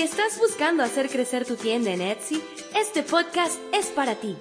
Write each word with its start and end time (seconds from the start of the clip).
Si 0.00 0.04
estás 0.04 0.38
buscando 0.38 0.82
hacer 0.82 1.10
crecer 1.10 1.44
tu 1.44 1.56
tienda 1.56 1.90
en 1.90 2.00
Etsy, 2.00 2.40
este 2.74 3.02
podcast 3.02 3.60
es 3.74 3.88
para 3.88 4.14
ti. 4.14 4.34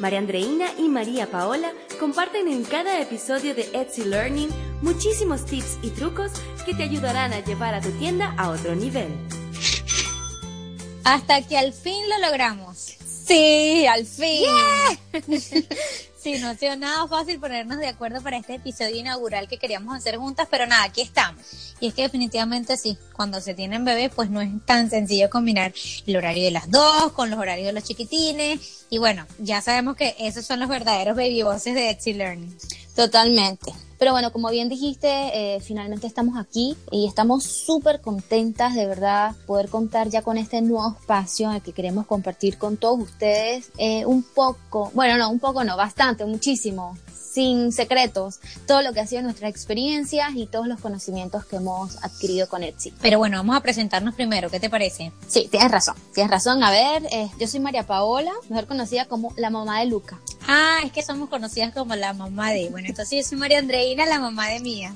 María 0.00 0.18
Andreina 0.18 0.72
y 0.78 0.88
María 0.88 1.30
Paola 1.30 1.70
comparten 2.00 2.48
en 2.48 2.64
cada 2.64 2.98
episodio 2.98 3.54
de 3.54 3.68
Etsy 3.74 4.04
Learning 4.04 4.48
muchísimos 4.80 5.44
tips 5.44 5.76
y 5.82 5.90
trucos 5.90 6.32
que 6.64 6.72
te 6.72 6.84
ayudarán 6.84 7.34
a 7.34 7.44
llevar 7.44 7.74
a 7.74 7.82
tu 7.82 7.90
tienda 7.98 8.34
a 8.38 8.48
otro 8.48 8.74
nivel. 8.74 9.10
Hasta 11.04 11.46
que 11.46 11.58
al 11.58 11.74
fin 11.74 12.02
lo 12.08 12.26
logramos. 12.26 12.96
Sí, 13.26 13.84
al 13.84 14.06
fin. 14.06 14.46
Sí, 16.22 16.38
no 16.38 16.50
ha 16.50 16.54
sido 16.54 16.76
nada 16.76 17.08
fácil 17.08 17.40
ponernos 17.40 17.78
de 17.78 17.88
acuerdo 17.88 18.22
para 18.22 18.36
este 18.36 18.54
episodio 18.54 18.94
inaugural 18.94 19.48
que 19.48 19.58
queríamos 19.58 19.96
hacer 19.96 20.18
juntas, 20.18 20.46
pero 20.48 20.68
nada, 20.68 20.84
aquí 20.84 21.00
estamos. 21.00 21.74
Y 21.80 21.88
es 21.88 21.94
que 21.94 22.02
definitivamente 22.02 22.76
sí, 22.76 22.96
cuando 23.12 23.40
se 23.40 23.54
tienen 23.54 23.84
bebés, 23.84 24.12
pues 24.14 24.30
no 24.30 24.40
es 24.40 24.50
tan 24.64 24.88
sencillo 24.88 25.28
combinar 25.28 25.74
el 26.06 26.16
horario 26.16 26.44
de 26.44 26.52
las 26.52 26.70
dos 26.70 27.10
con 27.10 27.28
los 27.28 27.40
horarios 27.40 27.66
de 27.66 27.72
los 27.72 27.82
chiquitines. 27.82 28.86
Y 28.88 28.98
bueno, 28.98 29.26
ya 29.40 29.60
sabemos 29.62 29.96
que 29.96 30.14
esos 30.20 30.46
son 30.46 30.60
los 30.60 30.68
verdaderos 30.68 31.16
baby 31.16 31.42
bosses 31.42 31.74
de 31.74 31.90
Etsy 31.90 32.12
Learning. 32.12 32.56
Totalmente. 32.94 33.72
Pero 34.02 34.10
bueno, 34.10 34.32
como 34.32 34.50
bien 34.50 34.68
dijiste, 34.68 35.06
eh, 35.08 35.60
finalmente 35.60 36.08
estamos 36.08 36.36
aquí 36.36 36.76
y 36.90 37.06
estamos 37.06 37.44
súper 37.44 38.00
contentas 38.00 38.74
de 38.74 38.84
verdad 38.84 39.36
poder 39.46 39.68
contar 39.68 40.08
ya 40.08 40.22
con 40.22 40.38
este 40.38 40.60
nuevo 40.60 40.96
espacio 40.98 41.48
en 41.48 41.54
el 41.54 41.62
que 41.62 41.72
queremos 41.72 42.04
compartir 42.06 42.58
con 42.58 42.76
todos 42.76 42.98
ustedes 42.98 43.70
eh, 43.78 44.04
un 44.04 44.24
poco, 44.24 44.90
bueno, 44.92 45.16
no, 45.18 45.30
un 45.30 45.38
poco 45.38 45.62
no, 45.62 45.76
bastante, 45.76 46.24
muchísimo 46.24 46.96
sin 47.32 47.72
secretos, 47.72 48.40
todo 48.66 48.82
lo 48.82 48.92
que 48.92 49.00
ha 49.00 49.06
sido 49.06 49.22
nuestras 49.22 49.50
experiencias 49.50 50.30
y 50.34 50.46
todos 50.46 50.66
los 50.66 50.80
conocimientos 50.80 51.46
que 51.46 51.56
hemos 51.56 51.96
adquirido 52.04 52.48
con 52.48 52.62
Etsy. 52.62 52.92
Pero 53.00 53.18
bueno, 53.18 53.38
vamos 53.38 53.56
a 53.56 53.60
presentarnos 53.60 54.14
primero, 54.14 54.50
¿qué 54.50 54.60
te 54.60 54.68
parece? 54.68 55.12
Sí, 55.28 55.48
tienes 55.50 55.70
razón, 55.70 55.96
tienes 56.12 56.30
razón. 56.30 56.62
A 56.62 56.70
ver, 56.70 57.06
eh, 57.10 57.30
yo 57.38 57.46
soy 57.46 57.60
María 57.60 57.86
Paola, 57.86 58.32
mejor 58.48 58.66
conocida 58.66 59.06
como 59.06 59.32
la 59.36 59.50
mamá 59.50 59.80
de 59.80 59.86
Luca. 59.86 60.18
Ah, 60.46 60.80
es 60.84 60.92
que 60.92 61.02
somos 61.02 61.28
conocidas 61.28 61.72
como 61.72 61.94
la 61.94 62.12
mamá 62.12 62.50
de, 62.50 62.68
bueno, 62.68 62.88
entonces 62.88 63.24
yo 63.24 63.28
soy 63.28 63.38
María 63.38 63.58
Andreina, 63.58 64.04
la 64.06 64.20
mamá 64.20 64.48
de 64.48 64.60
Mía. 64.60 64.94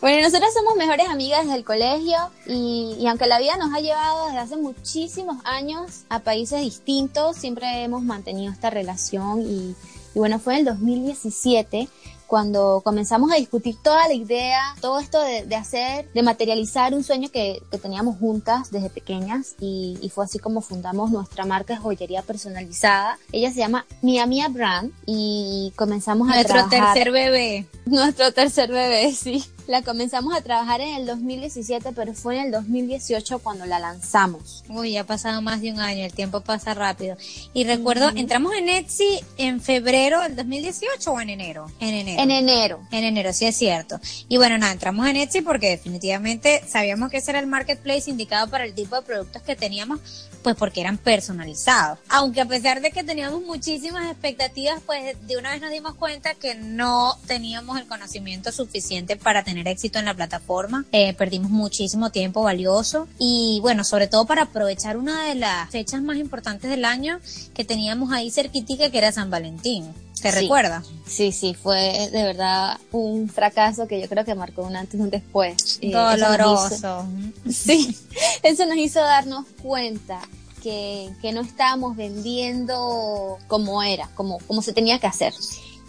Bueno, 0.00 0.22
nosotras 0.22 0.54
somos 0.54 0.76
mejores 0.76 1.08
amigas 1.08 1.42
desde 1.42 1.56
el 1.56 1.64
colegio 1.64 2.16
y, 2.46 2.96
y, 3.00 3.06
aunque 3.08 3.26
la 3.26 3.40
vida 3.40 3.56
nos 3.56 3.74
ha 3.74 3.80
llevado 3.80 4.26
desde 4.26 4.38
hace 4.38 4.56
muchísimos 4.56 5.38
años 5.44 6.04
a 6.08 6.20
países 6.20 6.60
distintos, 6.60 7.36
siempre 7.36 7.82
hemos 7.82 8.02
mantenido 8.02 8.52
esta 8.52 8.70
relación 8.70 9.42
y, 9.42 9.74
y 10.18 10.20
bueno, 10.20 10.40
fue 10.40 10.54
en 10.54 10.58
el 10.58 10.64
2017 10.64 11.88
cuando 12.26 12.82
comenzamos 12.84 13.30
a 13.30 13.36
discutir 13.36 13.76
toda 13.80 14.08
la 14.08 14.14
idea, 14.14 14.60
todo 14.80 14.98
esto 14.98 15.22
de, 15.22 15.44
de 15.44 15.54
hacer, 15.54 16.12
de 16.12 16.22
materializar 16.24 16.92
un 16.92 17.04
sueño 17.04 17.30
que, 17.30 17.62
que 17.70 17.78
teníamos 17.78 18.18
juntas 18.18 18.72
desde 18.72 18.90
pequeñas 18.90 19.54
y, 19.60 19.96
y, 20.02 20.10
fue 20.10 20.24
así 20.24 20.40
como 20.40 20.60
fundamos 20.60 21.12
nuestra 21.12 21.46
marca 21.46 21.74
de 21.74 21.78
joyería 21.78 22.22
personalizada. 22.22 23.16
Ella 23.30 23.52
se 23.52 23.60
llama 23.60 23.86
Mia 24.02 24.26
Mia 24.26 24.48
Brand 24.48 24.92
y 25.06 25.72
comenzamos 25.76 26.28
a 26.28 26.34
Nuestro 26.34 26.54
trabajar. 26.54 26.80
Nuestro 26.80 26.94
tercer 26.94 27.12
bebé. 27.12 27.66
Nuestro 27.86 28.32
tercer 28.32 28.72
bebé, 28.72 29.14
sí. 29.14 29.44
La 29.68 29.82
comenzamos 29.82 30.34
a 30.34 30.40
trabajar 30.40 30.80
en 30.80 30.94
el 30.96 31.04
2017, 31.04 31.92
pero 31.94 32.14
fue 32.14 32.38
en 32.38 32.46
el 32.46 32.52
2018 32.52 33.38
cuando 33.40 33.66
la 33.66 33.78
lanzamos. 33.78 34.64
Uy, 34.70 34.92
ya 34.92 35.02
ha 35.02 35.04
pasado 35.04 35.42
más 35.42 35.60
de 35.60 35.70
un 35.70 35.78
año, 35.78 36.06
el 36.06 36.12
tiempo 36.14 36.40
pasa 36.40 36.72
rápido. 36.72 37.18
Y 37.52 37.64
recuerdo, 37.64 38.06
uh 38.06 38.10
-huh. 38.12 38.18
entramos 38.18 38.54
en 38.54 38.70
Etsy 38.70 39.20
en 39.36 39.60
febrero 39.60 40.22
del 40.22 40.36
2018 40.36 41.12
o 41.12 41.20
en 41.20 41.28
enero? 41.28 41.66
En 41.80 41.92
enero. 41.92 42.22
En 42.22 42.30
enero. 42.30 42.80
En 42.90 43.04
enero, 43.04 43.30
sí 43.34 43.44
es 43.44 43.58
cierto. 43.58 44.00
Y 44.26 44.38
bueno, 44.38 44.56
nada, 44.56 44.72
entramos 44.72 45.06
en 45.06 45.16
Etsy 45.16 45.42
porque 45.42 45.68
definitivamente 45.68 46.64
sabíamos 46.66 47.10
que 47.10 47.18
ese 47.18 47.32
era 47.32 47.40
el 47.40 47.46
marketplace 47.46 48.08
indicado 48.10 48.48
para 48.48 48.64
el 48.64 48.72
tipo 48.72 48.96
de 48.96 49.02
productos 49.02 49.42
que 49.42 49.54
teníamos, 49.54 50.00
pues 50.48 50.56
porque 50.56 50.80
eran 50.80 50.96
personalizados. 50.96 51.98
Aunque 52.08 52.40
a 52.40 52.46
pesar 52.46 52.80
de 52.80 52.90
que 52.90 53.04
teníamos 53.04 53.42
muchísimas 53.42 54.10
expectativas, 54.10 54.80
pues 54.86 55.14
de 55.26 55.36
una 55.36 55.50
vez 55.50 55.60
nos 55.60 55.70
dimos 55.70 55.94
cuenta 55.94 56.32
que 56.32 56.54
no 56.54 57.18
teníamos 57.26 57.78
el 57.78 57.86
conocimiento 57.86 58.50
suficiente 58.50 59.16
para 59.16 59.44
tener 59.44 59.68
éxito 59.68 59.98
en 59.98 60.06
la 60.06 60.14
plataforma. 60.14 60.86
Eh, 60.92 61.12
perdimos 61.12 61.50
muchísimo 61.50 62.08
tiempo 62.08 62.42
valioso 62.42 63.08
y 63.18 63.58
bueno, 63.60 63.84
sobre 63.84 64.06
todo 64.06 64.24
para 64.24 64.44
aprovechar 64.44 64.96
una 64.96 65.24
de 65.24 65.34
las 65.34 65.68
fechas 65.68 66.00
más 66.00 66.16
importantes 66.16 66.70
del 66.70 66.86
año 66.86 67.20
que 67.52 67.66
teníamos 67.66 68.10
ahí 68.10 68.30
cerquitica 68.30 68.88
que 68.88 68.96
era 68.96 69.12
San 69.12 69.28
Valentín. 69.28 69.92
¿Te 70.20 70.32
sí, 70.32 70.40
recuerda? 70.40 70.82
Sí, 71.06 71.32
sí, 71.32 71.54
fue 71.54 72.08
de 72.10 72.22
verdad 72.24 72.78
un 72.90 73.28
fracaso 73.28 73.86
que 73.86 74.00
yo 74.00 74.08
creo 74.08 74.24
que 74.24 74.34
marcó 74.34 74.62
un 74.62 74.76
antes 74.76 74.98
y 74.98 75.02
un 75.02 75.10
después. 75.10 75.78
Doloroso. 75.80 76.74
Hizo, 76.74 77.06
sí, 77.50 77.96
eso 78.42 78.66
nos 78.66 78.76
hizo 78.76 79.00
darnos 79.00 79.46
cuenta 79.62 80.20
que, 80.62 81.10
que 81.20 81.32
no 81.32 81.40
estábamos 81.40 81.96
vendiendo 81.96 83.38
como 83.46 83.82
era, 83.82 84.08
como, 84.14 84.38
como 84.46 84.62
se 84.62 84.72
tenía 84.72 84.98
que 84.98 85.06
hacer. 85.06 85.32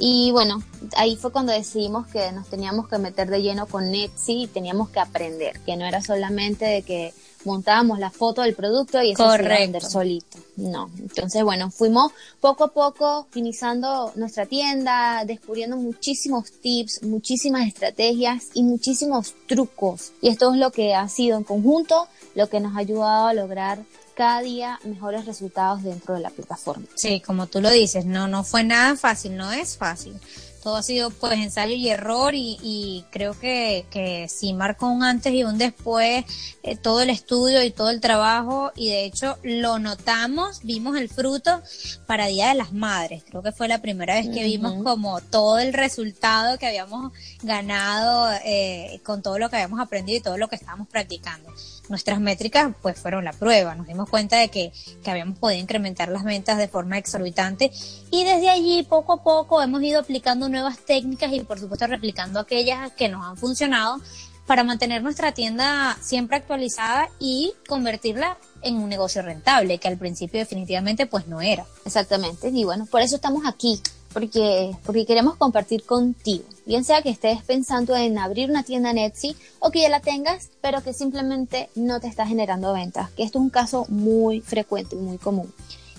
Y 0.02 0.32
bueno, 0.32 0.64
ahí 0.96 1.18
fue 1.18 1.32
cuando 1.32 1.52
decidimos 1.52 2.08
que 2.08 2.32
nos 2.32 2.48
teníamos 2.48 2.88
que 2.88 2.98
meter 2.98 3.30
de 3.30 3.42
lleno 3.42 3.66
con 3.66 3.94
Etsy 3.94 4.44
y 4.44 4.48
teníamos 4.48 4.90
que 4.90 5.02
aprender, 5.02 5.60
que 5.66 5.76
no 5.76 5.86
era 5.86 6.02
solamente 6.02 6.64
de 6.64 6.82
que 6.84 7.14
montábamos 7.44 8.00
la 8.00 8.10
foto 8.10 8.42
del 8.42 8.56
producto 8.56 9.02
y 9.02 9.12
eso 9.12 9.32
se 9.32 9.44
iba 9.44 9.56
a 9.56 9.60
vender 9.60 9.84
solito. 9.84 10.38
No. 10.56 10.90
Entonces, 11.00 11.44
bueno, 11.44 11.70
fuimos 11.70 12.12
poco 12.40 12.66
a 12.66 12.68
poco 12.70 13.20
optimizando 13.20 14.14
nuestra 14.16 14.46
tienda, 14.46 15.24
descubriendo 15.26 15.76
muchísimos 15.76 16.52
tips, 16.52 17.04
muchísimas 17.04 17.68
estrategias 17.68 18.48
y 18.54 18.64
muchísimos 18.64 19.34
trucos. 19.48 20.14
Y 20.22 20.30
esto 20.30 20.54
es 20.54 20.60
lo 20.60 20.72
que 20.72 20.96
ha 20.96 21.08
sido 21.10 21.38
en 21.38 21.44
conjunto 21.44 22.08
lo 22.36 22.48
que 22.48 22.60
nos 22.60 22.76
ha 22.76 22.80
ayudado 22.80 23.28
a 23.28 23.34
lograr 23.34 23.80
cada 24.20 24.42
día 24.42 24.78
mejores 24.84 25.26
resultados 25.26 25.82
dentro 25.82 26.14
de 26.14 26.20
la 26.20 26.30
plataforma. 26.30 26.86
Sí, 26.94 27.22
como 27.22 27.48
tú 27.48 27.62
lo 27.62 27.70
dices, 27.70 28.04
no, 28.04 28.28
no 28.28 28.44
fue 28.44 28.66
nada 28.66 28.98
fácil, 28.98 29.38
no 29.38 29.50
es 29.54 29.78
fácil. 29.78 30.14
Todo 30.62 30.76
ha 30.78 30.84
sido 30.84 31.10
pues 31.10 31.34
ensayo 31.34 31.74
y 31.76 31.90
error 31.90 32.36
y, 32.36 32.58
y 32.62 33.06
creo 33.12 33.38
que, 33.40 33.86
que 33.90 34.28
sí 34.30 34.54
marcó 34.54 34.88
un 34.88 35.04
antes 35.04 35.34
y 35.34 35.44
un 35.44 35.58
después 35.58 36.26
eh, 36.64 36.76
todo 36.76 37.02
el 37.02 37.10
estudio 37.10 37.64
y 37.64 37.72
todo 37.72 37.90
el 37.90 38.02
trabajo 38.02 38.72
y 38.76 38.90
de 38.90 39.06
hecho 39.06 39.38
lo 39.44 39.80
notamos, 39.80 40.62
vimos 40.64 40.98
el 40.98 41.10
fruto 41.10 41.62
para 42.06 42.28
Día 42.28 42.50
de 42.50 42.56
las 42.56 42.74
Madres. 42.74 43.24
Creo 43.28 43.42
que 43.42 43.52
fue 43.52 43.68
la 43.68 43.82
primera 43.82 44.16
vez 44.16 44.26
que 44.26 44.40
uh 44.40 44.44
-huh. 44.44 44.52
vimos 44.52 44.84
como 44.84 45.22
todo 45.22 45.60
el 45.60 45.74
resultado 45.74 46.58
que 46.58 46.68
habíamos 46.68 47.14
ganado 47.44 48.32
eh, 48.44 49.00
con 49.04 49.22
todo 49.22 49.40
lo 49.40 49.50
que 49.50 49.56
habíamos 49.56 49.80
aprendido 49.80 50.18
y 50.18 50.22
todo 50.22 50.38
lo 50.38 50.48
que 50.48 50.56
estábamos 50.56 50.88
practicando 50.88 51.50
nuestras 51.90 52.20
métricas 52.20 52.74
pues 52.82 53.00
fueron 53.00 53.26
la 53.26 53.34
prueba. 53.34 53.76
Nos 53.76 53.88
dimos 53.88 54.10
cuenta 54.10 54.38
de 54.38 54.50
que, 54.50 54.72
que 55.04 55.12
habíamos 55.12 55.38
podido 55.40 55.60
incrementar 55.60 56.10
las 56.10 56.24
ventas 56.24 56.58
de 56.58 56.68
forma 56.68 56.98
exorbitante 56.98 57.72
y 58.12 58.24
desde 58.24 58.50
allí 58.50 58.84
poco 58.84 59.14
a 59.14 59.24
poco 59.24 59.62
hemos 59.62 59.82
ido 59.82 60.00
aplicando 60.00 60.49
nuevas 60.50 60.80
técnicas 60.80 61.32
y 61.34 61.42
por 61.42 61.60
supuesto 61.60 61.88
replicando 61.88 62.40
aquellas 62.40 62.92
que 62.94 63.10
nos 63.10 63.26
han 63.26 63.38
funcionado 63.38 64.00
para 64.50 64.64
mantener 64.64 65.04
nuestra 65.04 65.32
tienda 65.32 65.96
siempre 66.02 66.38
actualizada 66.38 67.10
y 67.20 67.54
convertirla 67.68 68.36
en 68.64 68.78
un 68.78 68.90
negocio 68.90 69.22
rentable, 69.22 69.78
que 69.78 69.88
al 69.88 70.00
principio 70.00 70.40
definitivamente 70.40 71.06
pues 71.06 71.28
no 71.28 71.40
era. 71.40 71.68
Exactamente, 71.86 72.50
y 72.50 72.64
bueno, 72.64 72.88
por 72.88 73.02
eso 73.02 73.16
estamos 73.16 73.44
aquí, 73.46 73.80
porque, 74.12 74.76
porque 74.84 75.06
queremos 75.06 75.36
compartir 75.36 75.84
contigo. 75.84 76.46
Bien 76.66 76.84
sea 76.84 77.04
que 77.04 77.12
estés 77.12 77.44
pensando 77.44 77.96
en 77.96 78.18
abrir 78.18 78.50
una 78.50 78.64
tienda 78.64 78.90
en 78.90 78.98
Etsy 78.98 79.36
o 79.60 79.70
que 79.70 79.82
ya 79.82 79.90
la 79.90 80.00
tengas, 80.00 80.50
pero 80.62 80.82
que 80.82 80.94
simplemente 80.94 81.70
no 81.76 82.00
te 82.00 82.08
está 82.08 82.26
generando 82.26 82.74
ventas, 82.74 83.12
que 83.12 83.22
esto 83.22 83.38
es 83.38 83.44
un 83.44 83.52
caso 83.52 83.86
muy 83.88 84.42
frecuente, 84.42 84.96
muy 84.96 85.20
común. 85.20 85.54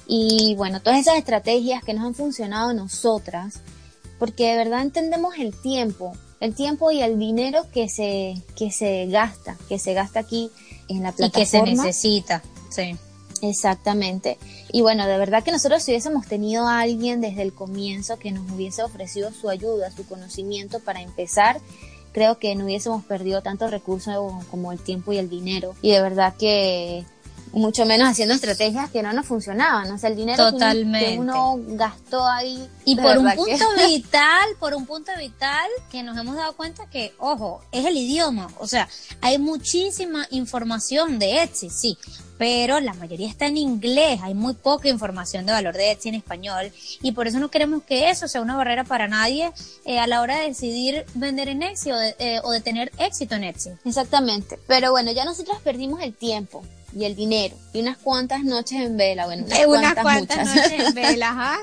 Y 0.09 0.57
bueno, 0.57 0.81
todas 0.83 0.99
esas 0.99 1.19
estrategias 1.19 1.85
que 1.85 1.95
nos 1.95 2.05
han 2.05 2.15
funcionado 2.17 2.75
nosotras, 2.75 3.61
porque 4.21 4.51
de 4.51 4.57
verdad 4.57 4.83
entendemos 4.83 5.37
el 5.39 5.53
tiempo, 5.59 6.13
el 6.39 6.55
tiempo 6.55 6.93
y 6.93 7.01
el 7.03 7.19
dinero 7.19 7.67
que 7.73 7.89
se, 7.89 8.35
que 8.55 8.71
se 8.71 9.07
gasta, 9.07 9.57
que 9.69 9.81
se 9.81 9.95
gasta 9.95 10.21
aquí 10.21 10.51
en 10.89 11.03
la 11.03 11.11
plataforma. 11.11 11.39
Y 11.39 11.43
que 11.43 11.47
se 11.47 11.63
necesita, 11.63 12.43
sí. 12.69 12.97
Exactamente. 13.43 14.39
Y 14.71 14.83
bueno, 14.83 15.07
de 15.07 15.17
verdad 15.17 15.43
que 15.43 15.53
nosotros 15.53 15.83
si 15.83 15.93
hubiésemos 15.93 16.27
tenido 16.27 16.69
a 16.69 16.81
alguien 16.81 17.23
desde 17.23 17.41
el 17.41 17.55
comienzo 17.55 18.19
que 18.19 18.31
nos 18.31 18.51
hubiese 18.51 18.83
ofrecido 18.83 19.33
su 19.33 19.49
ayuda, 19.49 19.91
su 19.91 20.07
conocimiento 20.07 20.81
para 20.81 21.01
empezar, 21.01 21.59
creo 22.13 22.39
que 22.39 22.55
no 22.55 22.67
hubiésemos 22.67 23.03
perdido 23.05 23.43
tantos 23.43 23.71
recursos 23.71 24.45
como 24.51 24.73
el 24.73 24.79
tiempo 24.81 25.15
y 25.15 25.19
el 25.19 25.31
dinero. 25.31 25.75
Y 25.81 25.93
de 25.93 26.03
verdad 26.03 26.35
que 26.39 27.07
mucho 27.53 27.85
menos 27.85 28.09
haciendo 28.09 28.35
estrategias 28.35 28.91
que 28.91 29.03
no 29.03 29.13
nos 29.13 29.27
funcionaban, 29.27 29.91
o 29.91 29.99
sea, 29.99 30.11
el 30.11 30.17
dinero 30.17 30.51
Totalmente. 30.53 31.13
que 31.13 31.19
uno 31.19 31.59
gastó 31.69 32.27
ahí. 32.27 32.69
Y 32.85 32.97
por 32.97 33.19
un 33.19 33.31
punto 33.33 33.65
que... 33.77 33.87
vital, 33.89 34.49
por 34.59 34.75
un 34.75 34.87
punto 34.87 35.13
vital 35.19 35.69
que 35.91 36.03
nos 36.03 36.17
hemos 36.17 36.37
dado 36.37 36.55
cuenta 36.55 36.87
que, 36.87 37.13
ojo, 37.19 37.63
es 37.73 37.85
el 37.85 37.97
idioma, 37.97 38.49
o 38.59 38.67
sea, 38.67 38.89
hay 39.21 39.39
muchísima 39.39 40.27
información 40.31 41.19
de 41.19 41.43
Etsy, 41.43 41.71
sí, 41.71 41.99
pero 42.41 42.81
la 42.81 42.95
mayoría 42.95 43.29
está 43.29 43.47
en 43.47 43.59
inglés, 43.59 44.21
hay 44.23 44.33
muy 44.33 44.55
poca 44.55 44.89
información 44.89 45.45
de 45.45 45.53
valor 45.53 45.75
de 45.75 45.91
Etsy 45.91 46.09
en 46.09 46.15
español 46.15 46.73
y 47.03 47.13
por 47.13 47.27
eso 47.27 47.39
no 47.39 47.51
queremos 47.51 47.83
que 47.83 48.09
eso 48.09 48.29
sea 48.29 48.41
una 48.41 48.57
barrera 48.57 48.85
para 48.85 49.09
nadie 49.09 49.53
eh, 49.85 49.99
a 49.99 50.07
la 50.07 50.23
hora 50.23 50.39
de 50.39 50.47
decidir 50.47 51.05
vender 51.13 51.49
en 51.49 51.63
Etsy 51.63 51.91
o 51.91 51.99
de, 51.99 52.17
eh, 52.19 52.41
o 52.43 52.51
de 52.51 52.63
tener 52.63 52.93
éxito 52.97 53.35
en 53.35 53.45
Etsy. 53.45 53.71
Exactamente, 53.85 54.59
pero 54.67 54.91
bueno, 54.91 55.13
ya 55.13 55.27
nosotros 55.27 55.59
perdimos 55.63 56.01
el 56.01 56.15
tiempo 56.15 56.65
y 56.95 57.05
el 57.05 57.15
dinero. 57.15 57.57
Y 57.73 57.81
unas 57.81 57.99
cuantas 57.99 58.43
noches 58.45 58.81
en 58.81 58.97
vela, 58.97 59.27
bueno, 59.27 59.45
unas, 59.47 59.67
unas 59.67 59.95
cuantas, 59.95 60.55
noches 60.55 60.73
en 60.73 60.95
vela, 60.95 61.33
¿ah? 61.37 61.59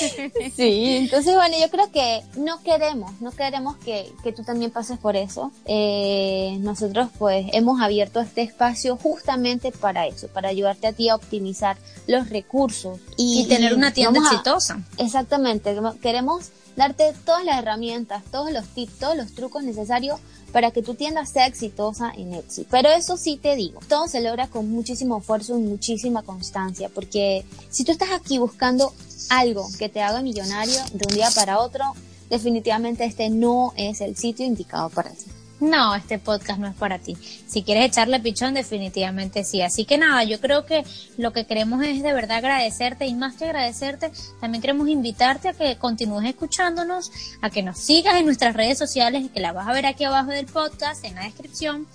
sí, 0.56 0.96
entonces 0.96 1.34
bueno, 1.34 1.56
yo 1.60 1.70
creo 1.70 1.90
que 1.90 2.22
no 2.36 2.62
queremos, 2.62 3.20
no 3.20 3.30
queremos 3.30 3.76
que, 3.76 4.10
que 4.22 4.32
tú 4.32 4.42
también 4.42 4.70
pases 4.70 4.98
por 4.98 5.16
eso. 5.16 5.52
Eh, 5.66 6.56
nosotros 6.60 7.08
pues 7.18 7.46
hemos 7.52 7.80
abierto 7.80 8.20
este 8.20 8.42
espacio 8.42 8.96
justamente 8.96 9.72
para 9.72 10.06
eso, 10.06 10.28
para 10.28 10.48
ayudarte 10.48 10.86
a 10.86 10.92
ti 10.92 11.08
a 11.08 11.14
optimizar 11.14 11.76
los 12.06 12.30
recursos 12.30 12.98
y, 13.16 13.46
tener 13.46 13.74
una 13.74 13.92
tienda 13.92 14.20
exitosa. 14.20 14.80
exactamente, 14.98 15.76
queremos 16.00 16.50
darte 16.76 17.12
todas 17.24 17.44
las 17.44 17.58
herramientas, 17.58 18.22
todos 18.30 18.50
los 18.50 18.66
tips, 18.68 18.98
todos 18.98 19.16
los 19.16 19.34
trucos 19.34 19.62
necesarios 19.62 20.20
para 20.52 20.70
que 20.70 20.82
tu 20.82 20.94
tienda 20.94 21.24
sea 21.26 21.46
exitosa 21.46 22.12
en 22.16 22.34
Etsy. 22.34 22.66
Pero 22.70 22.90
eso 22.90 23.16
sí 23.16 23.38
te 23.42 23.56
digo, 23.56 23.80
todo 23.88 24.06
se 24.06 24.20
logra 24.20 24.48
con 24.48 24.70
muchísimo 24.70 25.18
esfuerzo 25.18 25.58
y 25.58 25.62
muchísima 25.62 26.22
constancia, 26.22 26.90
porque 26.94 27.44
si 27.70 27.84
tú 27.84 27.92
estás 27.92 28.10
aquí 28.12 28.38
buscando 28.38 28.92
algo 29.38 29.68
que 29.78 29.88
te 29.88 30.02
haga 30.02 30.22
millonario 30.22 30.78
de 30.92 31.06
un 31.08 31.14
día 31.14 31.28
para 31.34 31.58
otro, 31.58 31.84
definitivamente 32.28 33.04
este 33.04 33.30
no 33.30 33.72
es 33.76 34.00
el 34.00 34.16
sitio 34.16 34.46
indicado 34.46 34.90
para 34.90 35.10
ti. 35.10 35.24
No, 35.60 35.94
este 35.94 36.18
podcast 36.18 36.58
no 36.58 36.66
es 36.66 36.74
para 36.74 36.98
ti. 36.98 37.16
Si 37.46 37.62
quieres 37.62 37.84
echarle 37.84 38.18
pichón, 38.18 38.54
definitivamente 38.54 39.44
sí. 39.44 39.62
Así 39.62 39.84
que 39.84 39.96
nada, 39.96 40.24
yo 40.24 40.40
creo 40.40 40.66
que 40.66 40.84
lo 41.18 41.32
que 41.32 41.46
queremos 41.46 41.84
es 41.84 42.02
de 42.02 42.12
verdad 42.12 42.38
agradecerte 42.38 43.06
y 43.06 43.14
más 43.14 43.36
que 43.36 43.44
agradecerte, 43.44 44.10
también 44.40 44.60
queremos 44.60 44.88
invitarte 44.88 45.50
a 45.50 45.52
que 45.52 45.76
continúes 45.78 46.28
escuchándonos, 46.28 47.12
a 47.42 47.50
que 47.50 47.62
nos 47.62 47.78
sigas 47.78 48.16
en 48.16 48.26
nuestras 48.26 48.56
redes 48.56 48.76
sociales, 48.76 49.30
que 49.32 49.38
la 49.38 49.52
vas 49.52 49.68
a 49.68 49.72
ver 49.72 49.86
aquí 49.86 50.02
abajo 50.02 50.32
del 50.32 50.46
podcast, 50.46 51.04
en 51.04 51.14
la 51.14 51.22
descripción 51.22 51.86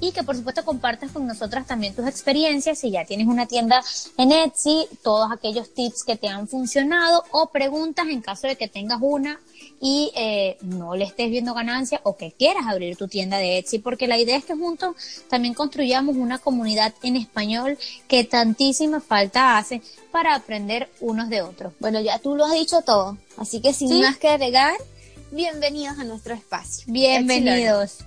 y 0.00 0.12
que 0.12 0.22
por 0.22 0.36
supuesto 0.36 0.64
compartas 0.64 1.10
con 1.10 1.26
nosotras 1.26 1.66
también 1.66 1.94
tus 1.94 2.06
experiencias 2.06 2.78
si 2.78 2.90
ya 2.90 3.04
tienes 3.04 3.26
una 3.26 3.46
tienda 3.46 3.82
en 4.16 4.32
Etsy, 4.32 4.86
todos 5.02 5.30
aquellos 5.32 5.72
tips 5.72 6.04
que 6.04 6.16
te 6.16 6.28
han 6.28 6.48
funcionado 6.48 7.24
o 7.30 7.48
preguntas 7.48 8.06
en 8.08 8.20
caso 8.20 8.46
de 8.46 8.56
que 8.56 8.68
tengas 8.68 8.98
una 9.00 9.40
y 9.80 10.12
eh, 10.14 10.56
no 10.62 10.94
le 10.94 11.04
estés 11.04 11.30
viendo 11.30 11.54
ganancia 11.54 12.00
o 12.02 12.16
que 12.16 12.32
quieras 12.32 12.66
abrir 12.66 12.96
tu 12.96 13.08
tienda 13.08 13.38
de 13.38 13.58
Etsy, 13.58 13.78
porque 13.78 14.06
la 14.06 14.18
idea 14.18 14.36
es 14.36 14.44
que 14.44 14.54
juntos 14.54 14.96
también 15.28 15.54
construyamos 15.54 16.16
una 16.16 16.38
comunidad 16.38 16.94
en 17.02 17.16
español 17.16 17.78
que 18.08 18.24
tantísima 18.24 19.00
falta 19.00 19.58
hace 19.58 19.82
para 20.10 20.34
aprender 20.34 20.88
unos 21.00 21.28
de 21.28 21.42
otros. 21.42 21.72
Bueno, 21.78 22.00
ya 22.00 22.18
tú 22.18 22.36
lo 22.36 22.44
has 22.44 22.52
dicho 22.52 22.82
todo, 22.82 23.18
así 23.36 23.60
que 23.60 23.72
sin 23.72 24.00
más 24.00 24.16
que 24.16 24.28
agregar, 24.28 24.74
bienvenidos 25.30 25.98
a 25.98 26.04
nuestro 26.04 26.34
espacio. 26.34 26.84
Bienvenidos. 26.86 27.98